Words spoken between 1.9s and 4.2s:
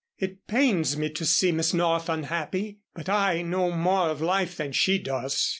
unhappy, but I know more of